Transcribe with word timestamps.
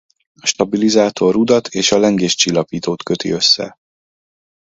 A 0.41 0.45
stabilizátor 0.45 1.33
rudat 1.33 1.67
és 1.67 1.91
a 1.91 1.97
lengéscsillapítót 1.97 3.03
köti 3.03 3.29
össze. 3.31 3.77